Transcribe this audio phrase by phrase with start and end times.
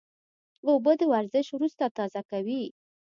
[0.67, 2.63] اوبه د ورزش وروسته تازه کوي